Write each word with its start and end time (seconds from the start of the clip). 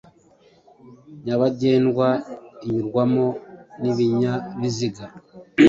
nyabagendwa 1.23 2.07
inyurwamo 2.65 3.25
n’ibinyabiziga 3.81 5.05